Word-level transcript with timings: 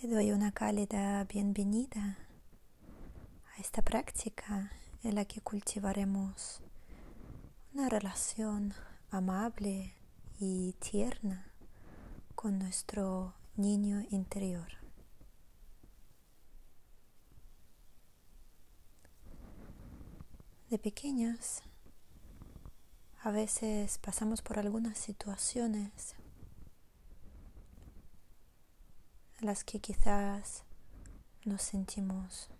Te 0.00 0.08
doy 0.08 0.32
una 0.32 0.50
cálida 0.50 1.22
bienvenida 1.24 2.16
a 3.54 3.60
esta 3.60 3.82
práctica 3.82 4.72
en 5.02 5.14
la 5.14 5.26
que 5.26 5.42
cultivaremos 5.42 6.62
una 7.74 7.90
relación 7.90 8.72
amable 9.10 9.92
y 10.38 10.72
tierna 10.78 11.52
con 12.34 12.58
nuestro 12.58 13.34
niño 13.56 14.02
interior. 14.08 14.68
De 20.70 20.78
pequeños, 20.78 21.62
a 23.22 23.30
veces 23.30 23.98
pasamos 23.98 24.40
por 24.40 24.58
algunas 24.58 24.96
situaciones 24.96 26.16
las 29.40 29.64
que 29.64 29.80
quizás 29.80 30.64
nos 31.44 31.62
sentimos 31.62 32.50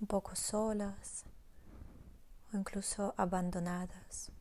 un 0.00 0.08
poco 0.08 0.34
solas 0.34 1.24
o 2.52 2.56
incluso 2.56 3.14
abandonadas. 3.16 4.32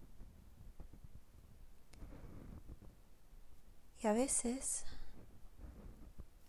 Y 4.01 4.07
a 4.07 4.13
veces 4.13 4.85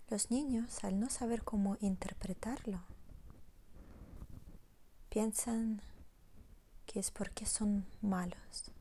los 0.09 0.31
niños, 0.31 0.83
al 0.83 0.99
no 0.99 1.11
saber 1.11 1.45
cómo 1.45 1.77
interpretarlo, 1.81 2.83
piensan 5.11 5.83
que 6.87 7.01
es 7.01 7.11
porque 7.11 7.47
son 7.47 7.87
malos. 8.01 8.73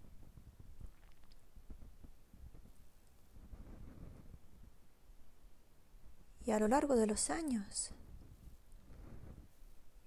Y 6.45 6.51
a 6.51 6.59
lo 6.59 6.67
largo 6.67 6.95
de 6.95 7.07
los 7.07 7.29
años, 7.29 7.91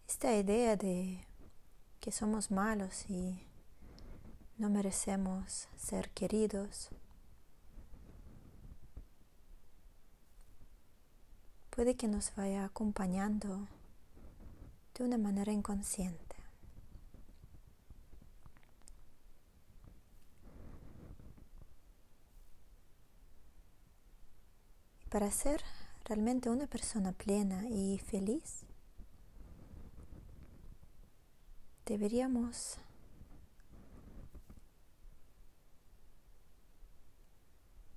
esta 0.06 0.34
idea 0.34 0.76
de 0.76 1.26
que 2.00 2.12
somos 2.12 2.50
malos 2.50 3.08
y 3.08 3.46
no 4.58 4.70
merecemos 4.70 5.68
ser 5.76 6.10
queridos 6.10 6.90
puede 11.76 11.94
que 11.94 12.08
nos 12.08 12.34
vaya 12.34 12.64
acompañando 12.64 13.68
de 14.94 15.04
una 15.04 15.18
manera 15.18 15.52
inconsciente. 15.52 16.36
Para 25.10 25.30
ser 25.30 25.62
realmente 26.06 26.48
una 26.48 26.68
persona 26.68 27.12
plena 27.12 27.68
y 27.68 27.98
feliz, 27.98 28.64
deberíamos 31.84 32.78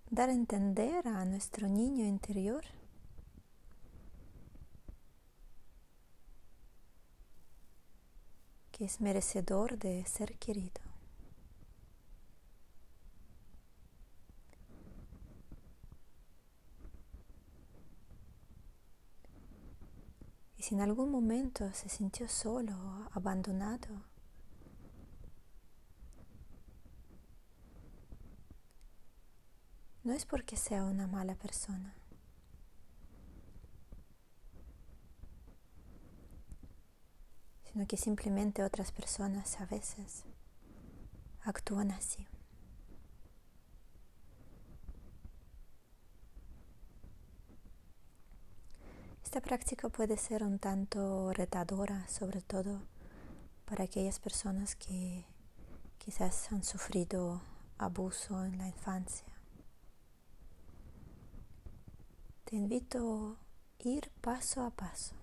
dar 0.10 0.30
a 0.30 0.34
entender 0.34 1.08
a 1.08 1.24
nuestro 1.26 1.68
niño 1.68 2.04
interior 2.04 2.66
que 8.72 8.86
es 8.86 9.02
merecedor 9.02 9.78
de 9.78 10.04
ser 10.06 10.36
querido. 10.40 10.90
Y 20.59 20.59
si 20.70 20.76
en 20.76 20.82
algún 20.82 21.10
momento 21.10 21.74
se 21.74 21.90
sintió 21.90 22.28
solo, 22.28 22.76
abandonado, 23.14 23.88
no 30.04 30.14
es 30.14 30.28
porque 30.28 30.56
sea 30.58 30.84
una 30.84 31.08
mala 31.08 31.34
persona. 31.34 31.96
sino 37.72 37.86
que 37.88 37.98
simplemente 37.98 38.64
otras 38.64 38.92
personas 38.92 39.62
a 39.62 39.66
veces 39.68 40.26
actúan 41.42 41.92
así. 41.92 42.28
Esta 49.24 49.42
práctica 49.42 49.90
puede 49.90 50.18
ser 50.18 50.44
un 50.44 50.60
tanto 50.60 51.32
retadora, 51.34 52.08
sobre 52.08 52.42
todo 52.42 52.82
para 53.66 53.84
aquellas 53.84 54.20
personas 54.20 54.76
que 54.76 55.26
quizás 55.98 56.52
han 56.52 56.64
sufrido 56.64 57.42
abuso 57.78 58.44
en 58.46 58.58
la 58.58 58.68
infancia. 58.68 59.34
Te 62.46 62.56
invito 62.56 63.38
a 63.80 63.88
ir 63.88 64.12
paso 64.22 64.64
a 64.64 64.72
paso 64.72 65.20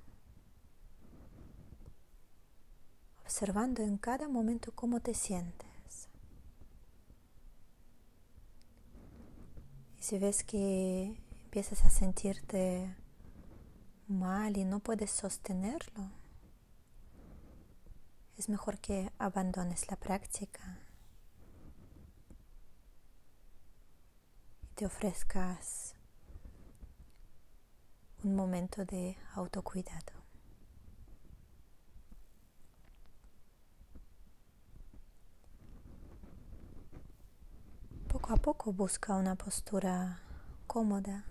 observando 3.36 3.82
en 3.82 3.98
cada 3.98 4.28
momento 4.28 4.72
cómo 4.72 5.00
te 5.00 5.12
sientes. 5.12 6.08
Y 9.98 10.02
si 10.02 10.18
ves 10.18 10.42
que 10.42 11.20
empiezas 11.44 11.84
a 11.84 11.90
sentirte 11.90 12.96
mal 14.08 14.56
y 14.56 14.64
no 14.64 14.80
puedes 14.80 15.10
sostenerlo, 15.10 16.10
es 18.36 18.48
mejor 18.48 18.78
que 18.78 19.10
abandones 19.18 19.90
la 19.90 19.96
práctica 19.96 20.78
y 24.62 24.66
te 24.74 24.86
ofrezcas 24.86 25.94
un 28.22 28.34
momento 28.34 28.84
de 28.84 29.16
autocuidado. 29.34 30.12
Poco 38.08 38.32
a 38.32 38.36
poco 38.36 38.72
busca 38.72 39.14
una 39.14 39.34
postura 39.36 40.20
cómoda 40.66 41.24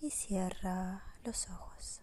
y 0.00 0.10
cierra 0.10 1.02
los 1.24 1.48
ojos. 1.50 2.00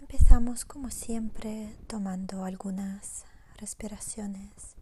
Empezamos 0.00 0.64
como 0.64 0.90
siempre 0.90 1.76
tomando 1.86 2.44
algunas 2.44 3.24
respiraciones 3.58 4.76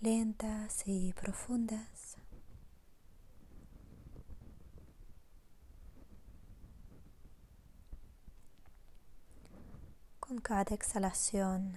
lentas 0.00 0.82
y 0.86 1.12
profundas. 1.12 1.99
Con 10.30 10.38
cada 10.38 10.76
exhalación, 10.76 11.76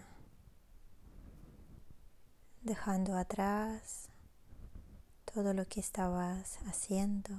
dejando 2.61 3.17
atrás 3.17 4.09
todo 5.25 5.55
lo 5.55 5.65
que 5.65 5.79
estabas 5.79 6.59
haciendo. 6.67 7.33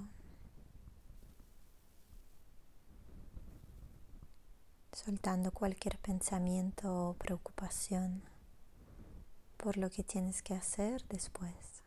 soltando 4.93 5.53
cualquier 5.53 5.99
pensamiento 5.99 7.11
o 7.11 7.15
preocupación 7.15 8.23
por 9.57 9.77
lo 9.77 9.91
que 9.91 10.03
tienes 10.03 10.43
que 10.43 10.55
hacer 10.55 11.05
después. 11.09 11.83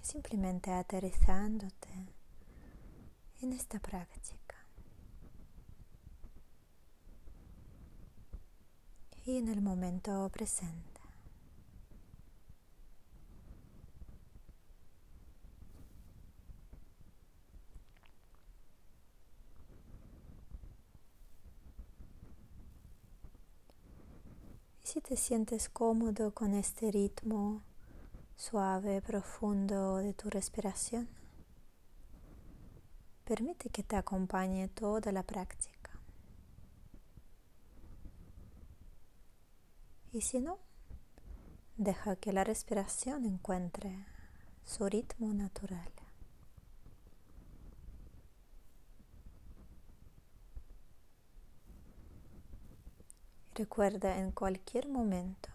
Simplemente 0.00 0.70
aterrizándote 0.70 2.09
en 3.42 3.52
esta 3.52 3.78
práctica. 3.78 4.56
Y 9.24 9.36
en 9.38 9.48
el 9.48 9.60
momento 9.60 10.28
presente. 10.30 10.90
Si 24.82 25.00
te 25.00 25.16
sientes 25.16 25.68
cómodo 25.68 26.34
con 26.34 26.52
este 26.52 26.90
ritmo 26.90 27.62
suave, 28.34 29.00
profundo 29.00 29.98
de 29.98 30.14
tu 30.14 30.28
respiración, 30.30 31.19
permite 33.30 33.70
que 33.70 33.84
te 33.84 33.94
acompañe 33.94 34.66
toda 34.66 35.12
la 35.12 35.22
práctica. 35.22 35.92
Y 40.12 40.22
si 40.22 40.40
no, 40.40 40.58
deja 41.76 42.16
que 42.16 42.32
la 42.32 42.42
respiración 42.42 43.24
encuentre 43.24 44.04
su 44.64 44.88
ritmo 44.88 45.32
natural. 45.32 45.92
Recuerda 53.54 54.18
en 54.18 54.32
cualquier 54.32 54.88
momento 54.88 55.50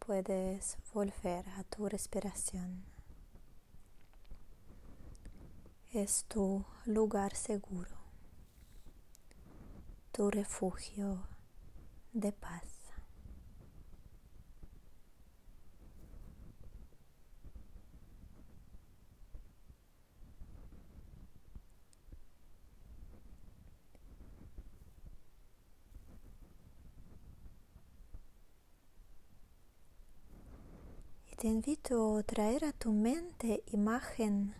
puedes 0.00 0.76
volver 0.92 1.48
a 1.50 1.62
tu 1.62 1.88
respiración. 1.88 2.87
Es 5.90 6.26
tu 6.28 6.66
lugar 6.84 7.34
seguro, 7.34 7.96
tu 10.12 10.30
refugio 10.30 11.26
de 12.12 12.30
paz. 12.30 12.62
Te 31.38 31.46
invito 31.46 32.18
a 32.18 32.22
traer 32.24 32.66
a 32.66 32.72
tu 32.72 32.92
mente 32.92 33.62
imagen 33.72 34.54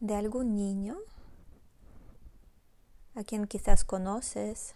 de 0.00 0.14
algún 0.14 0.54
niño 0.54 0.98
a 3.14 3.24
quien 3.24 3.46
quizás 3.46 3.84
conoces 3.84 4.74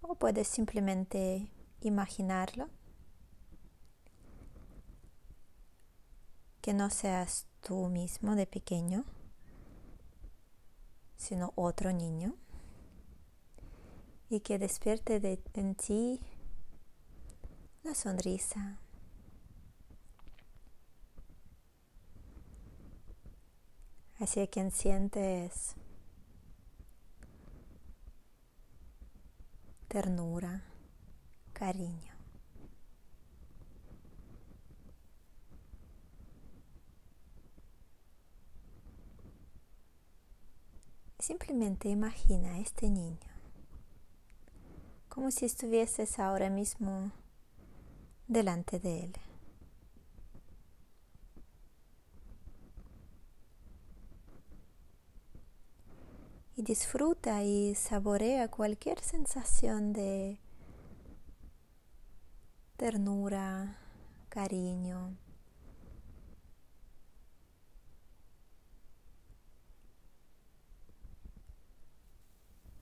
o 0.00 0.14
puedes 0.14 0.48
simplemente 0.48 1.50
imaginarlo. 1.80 2.68
Que 6.60 6.74
no 6.74 6.90
seas 6.90 7.46
tú 7.60 7.88
mismo 7.88 8.36
de 8.36 8.46
pequeño, 8.46 9.04
sino 11.16 11.52
otro 11.56 11.92
niño 11.92 12.34
y 14.28 14.40
que 14.40 14.58
despierte 14.58 15.20
de, 15.20 15.42
en 15.54 15.74
ti 15.74 16.20
la 17.82 17.94
sonrisa. 17.94 18.78
Hacia 24.20 24.46
quien 24.48 24.70
sientes 24.70 25.74
ternura, 29.88 30.62
cariño. 31.54 32.14
Simplemente 41.18 41.88
imagina 41.88 42.54
a 42.54 42.58
este 42.58 42.90
niño 42.90 43.18
como 45.08 45.30
si 45.30 45.46
estuvieses 45.46 46.18
ahora 46.18 46.50
mismo 46.50 47.10
delante 48.28 48.78
de 48.78 49.04
Él. 49.04 49.29
Y 56.60 56.62
disfruta 56.62 57.42
y 57.42 57.74
saborea 57.74 58.48
cualquier 58.48 59.00
sensación 59.00 59.94
de 59.94 60.38
ternura, 62.76 63.78
cariño. 64.28 65.16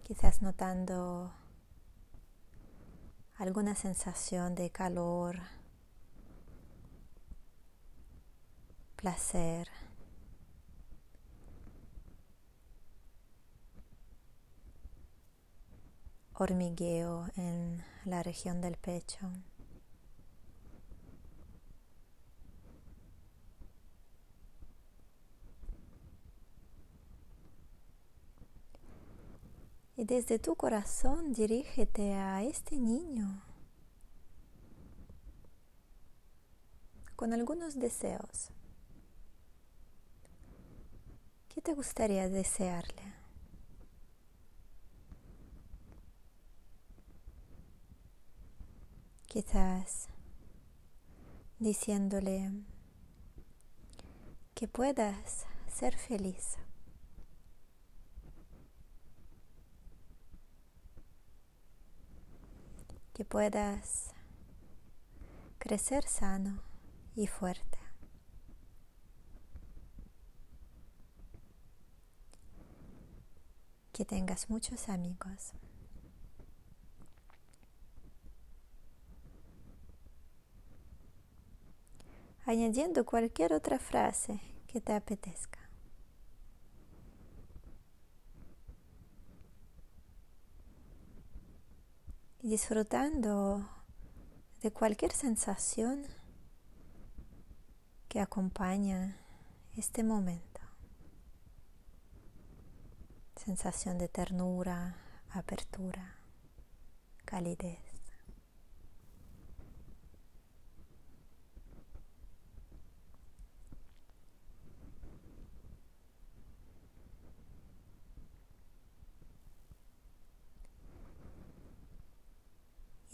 Quizás 0.03 0.43
notando 0.43 1.33
alguna 3.37 3.77
sensación 3.77 4.57
de 4.57 4.71
calor, 4.71 5.39
placer. 8.97 9.69
Hormigueo 16.39 17.27
en 17.37 17.85
la 18.05 18.23
región 18.23 18.61
del 18.61 18.77
pecho. 18.77 19.31
Y 29.97 30.05
desde 30.05 30.39
tu 30.39 30.55
corazón 30.55 31.33
dirígete 31.33 32.15
a 32.15 32.45
este 32.45 32.79
niño 32.79 33.43
con 37.17 37.33
algunos 37.33 37.81
deseos. 37.81 38.53
¿Qué 41.49 41.61
te 41.61 41.75
gustaría 41.75 42.29
desearle? 42.29 43.18
Quizás 49.29 50.09
diciéndole 51.61 52.51
que 54.55 54.67
puedas 54.67 55.47
ser 55.69 55.97
feliz. 55.97 56.59
que 63.19 63.25
puedas 63.25 64.13
crecer 65.59 66.05
sano 66.05 66.63
y 67.17 67.27
fuerte. 67.27 67.79
Que 73.91 74.05
tengas 74.05 74.49
muchos 74.49 74.89
amigos. 74.89 75.53
Añadiendo 82.49 83.05
cualquier 83.05 83.53
otra 83.53 83.79
frase 83.79 84.41
que 84.69 84.81
te 84.81 84.95
apetezca. 84.95 85.59
y 92.41 92.49
disfrutando 92.49 93.69
de 94.63 94.71
cualquier 94.71 95.13
sensación 95.13 96.07
que 98.09 98.21
acompaña 98.21 99.19
este 99.77 100.03
momento. 100.03 100.61
Sensación 103.37 103.99
de 103.99 104.09
ternura, 104.09 104.97
apertura, 105.35 106.17
calidez. 107.27 107.88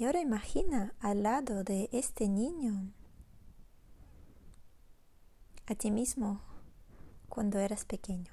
Ahora 0.04 0.20
imagina 0.20 0.94
al 1.00 1.22
lado 1.22 1.64
de 1.64 1.88
este 1.90 2.28
niño 2.28 2.92
a 5.64 5.74
ti 5.74 5.90
mismo 5.90 6.42
cuando 7.30 7.58
eras 7.58 7.86
pequeño. 7.86 8.30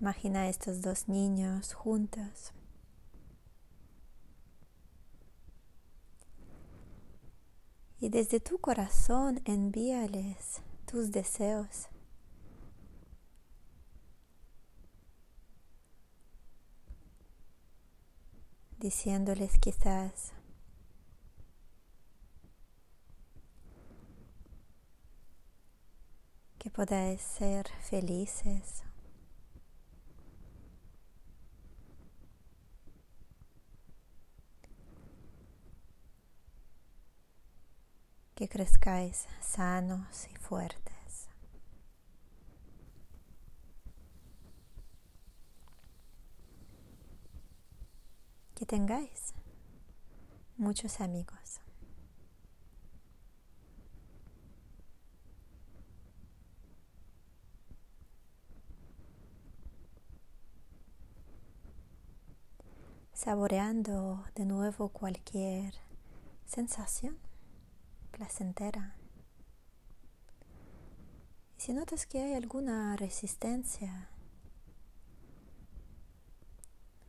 Imagina 0.00 0.42
a 0.42 0.48
estos 0.48 0.80
dos 0.80 1.08
niños 1.08 1.74
juntos. 1.74 2.54
Y 8.00 8.08
desde 8.08 8.40
tu 8.40 8.58
corazón 8.58 9.42
envíales 9.44 10.62
tus 10.86 11.10
deseos. 11.10 11.90
Diciéndoles 18.86 19.58
quizás 19.58 20.32
que 26.56 26.70
podáis 26.70 27.20
ser 27.20 27.66
felices. 27.90 28.84
Que 38.36 38.48
crezcáis 38.48 39.26
sanos 39.40 40.28
y 40.32 40.36
fuertes. 40.36 40.95
Que 48.56 48.66
tengáis 48.66 49.34
muchos 50.56 51.00
amigos. 51.00 51.60
saboreando 63.26 64.24
de 64.34 64.44
nuevo 64.44 64.90
cualquier 64.90 65.74
sensación 66.44 67.18
placentera. 68.12 68.94
Si 71.56 71.72
notas 71.72 72.06
que 72.06 72.20
hay 72.20 72.34
alguna 72.34 72.94
resistencia, 72.94 74.10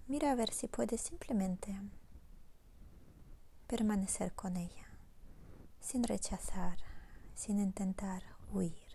mira 0.08 0.32
a 0.32 0.36
ver 0.36 0.52
si 0.54 0.68
puedes 0.68 1.02
simplemente 1.02 1.78
permanecer 3.68 4.34
con 4.34 4.56
ella, 4.56 4.88
sin 5.80 6.04
rechazar, 6.04 6.78
sin 7.36 7.60
intentar 7.60 8.24
huir. 8.52 8.88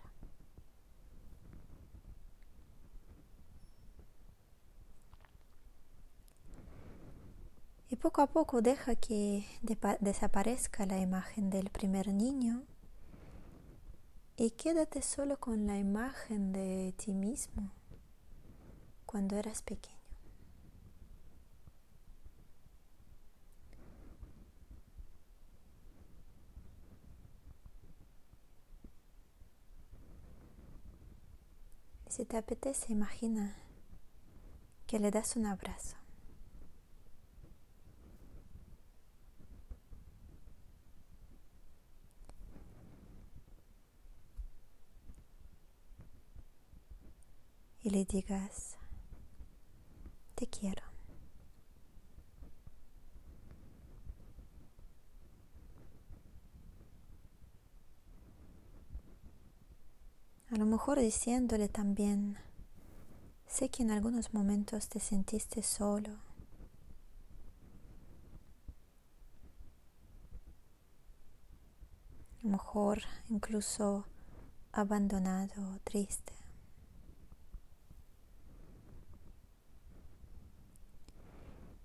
Y 7.90 7.96
poco 7.96 8.22
a 8.22 8.26
poco 8.26 8.62
deja 8.62 8.96
que 8.96 9.44
desaparezca 10.00 10.86
la 10.86 10.98
imagen 10.98 11.50
del 11.50 11.68
primer 11.68 12.08
niño 12.08 12.64
y 14.38 14.52
quédate 14.52 15.02
solo 15.02 15.38
con 15.38 15.66
la 15.66 15.76
imagen 15.76 16.54
de 16.54 16.94
ti 16.96 17.12
mismo 17.12 17.70
cuando 19.04 19.36
eras 19.36 19.60
pequeño. 19.60 20.01
Si 32.12 32.26
te 32.26 32.36
apetece, 32.36 32.92
imagina 32.92 33.56
que 34.86 34.98
le 34.98 35.10
das 35.10 35.34
un 35.36 35.46
abrazo. 35.46 35.96
y 47.84 47.88
le 47.90 48.04
digas, 48.04 48.76
te 50.34 50.46
quiero. 50.46 50.82
A 60.50 60.56
lo 60.56 60.66
mejor 60.82 60.98
diciéndole 60.98 61.68
también, 61.68 62.38
sé 63.46 63.68
que 63.68 63.84
en 63.84 63.92
algunos 63.92 64.34
momentos 64.34 64.88
te 64.88 64.98
sentiste 64.98 65.62
solo. 65.62 66.18
Mejor 72.42 73.00
incluso 73.28 74.06
abandonado, 74.72 75.78
triste. 75.84 76.32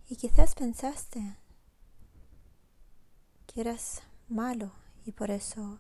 Y 0.09 0.15
quizás 0.15 0.55
pensaste 0.55 1.37
que 3.45 3.61
eras 3.61 4.01
malo 4.27 4.71
y 5.05 5.11
por 5.11 5.29
eso 5.29 5.79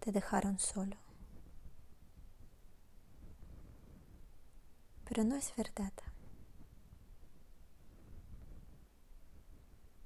te 0.00 0.12
dejaron 0.12 0.58
solo. 0.58 1.11
Pero 5.14 5.24
no 5.24 5.36
es 5.36 5.54
verdad. 5.56 5.92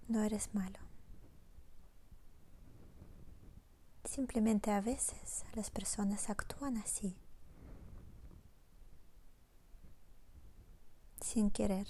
No 0.08 0.24
eres 0.24 0.52
malo. 0.52 0.80
Simplemente 4.02 4.72
a 4.72 4.80
veces 4.80 5.44
las 5.54 5.70
personas 5.70 6.28
actúan 6.28 6.76
así, 6.78 7.14
sin 11.20 11.52
querer. 11.52 11.86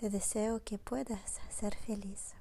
Te 0.00 0.08
deseo 0.08 0.64
que 0.64 0.78
puedas 0.78 1.40
ser 1.50 1.76
feliz. 1.76 2.32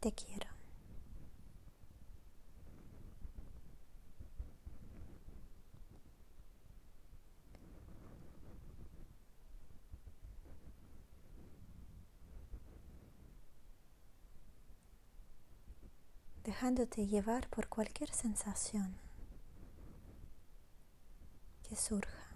Te 0.00 0.12
quiero. 0.12 0.48
dejándote 16.42 17.06
llevar 17.06 17.50
por 17.50 17.68
cualquier 17.68 18.08
sensación 18.14 19.05
que 21.68 21.76
surja 21.76 22.26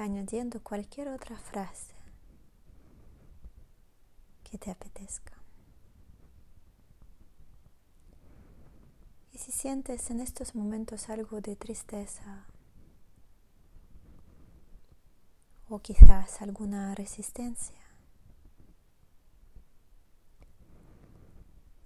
añadiendo 0.00 0.62
cualquier 0.62 1.08
otra 1.08 1.36
frase 1.38 1.94
que 4.44 4.58
te 4.58 4.70
apetezca. 4.70 5.34
Y 9.32 9.38
si 9.38 9.52
sientes 9.52 10.10
en 10.10 10.20
estos 10.20 10.54
momentos 10.54 11.08
algo 11.08 11.40
de 11.40 11.56
tristeza 11.56 12.46
o 15.68 15.78
quizás 15.78 16.42
alguna 16.42 16.94
resistencia, 16.94 17.80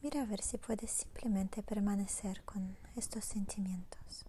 mira 0.03 0.23
a 0.23 0.27
ver 0.27 0.41
si 0.41 0.57
puedes 0.57 0.91
simplemente 0.91 1.63
permanecer 1.63 2.43
con 2.45 2.77
estos 2.97 3.25
sentimientos. 3.25 4.25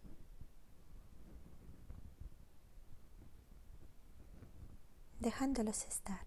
Dejándolos 5.26 5.86
estar. 5.86 6.24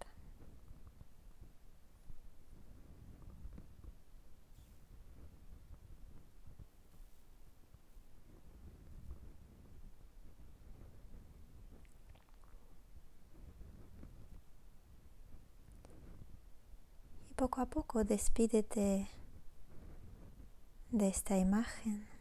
Poco 17.37 17.61
a 17.61 17.67
poco 17.67 18.03
despídete 18.03 19.07
de 20.91 21.07
esta 21.07 21.37
imagen. 21.37 22.18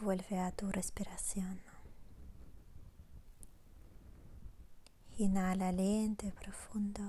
Vuelve 0.00 0.38
a 0.38 0.52
tu 0.52 0.70
respiración. 0.70 1.60
Inhala 5.18 5.72
lento 5.72 6.26
y 6.26 6.30
profundo. 6.30 7.02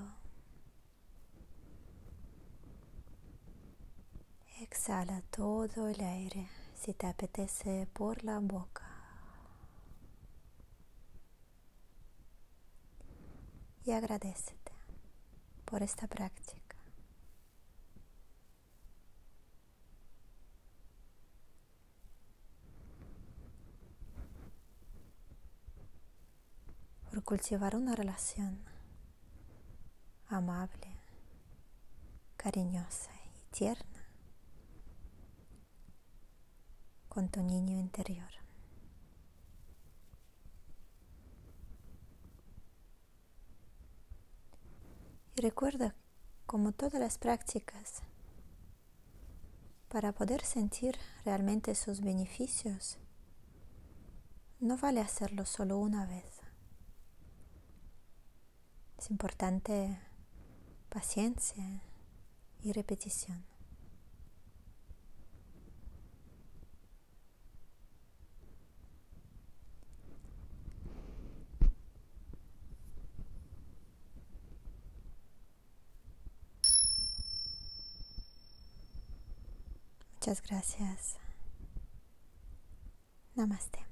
Exhala 4.62 5.22
todo 5.30 5.88
el 5.88 6.02
aire, 6.02 6.50
si 6.74 6.94
te 6.94 7.08
apetece, 7.08 7.88
por 7.94 8.24
la 8.24 8.40
boca. 8.40 8.86
Y 13.86 13.92
agradecete 13.92 14.72
por 15.66 15.84
esta 15.84 16.08
práctica. 16.08 16.76
Por 27.10 27.19
cultivar 27.30 27.76
una 27.76 27.94
relación 27.94 28.60
amable, 30.30 30.98
cariñosa 32.38 33.12
y 33.24 33.44
tierna 33.56 34.04
con 37.08 37.30
tu 37.30 37.44
niño 37.44 37.78
interior. 37.78 38.32
Y 45.36 45.42
recuerda, 45.42 45.94
como 46.48 46.72
todas 46.72 47.00
las 47.00 47.20
prácticas, 47.20 48.02
para 49.88 50.14
poder 50.14 50.44
sentir 50.44 50.98
realmente 51.26 51.76
sus 51.76 52.02
beneficios, 52.02 52.98
no 54.60 54.78
vale 54.78 55.00
hacerlo 55.00 55.46
solo 55.46 55.78
una 55.78 56.08
vez. 56.08 56.39
Es 59.00 59.10
importante 59.12 59.98
paciencia 60.90 61.82
y 62.62 62.74
repetición. 62.74 63.46
Muchas 80.16 80.42
gracias. 80.44 81.18
Namaste. 83.36 83.89